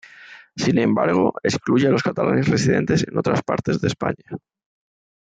Sin 0.55 0.79
embargo, 0.79 1.31
excluye 1.43 1.85
a 1.87 1.91
los 1.91 2.01
catalanes 2.01 2.47
residentes 2.47 3.05
en 3.07 3.15
otras 3.19 3.43
partes 3.43 3.79
de 3.81 3.87
España. 3.87 4.39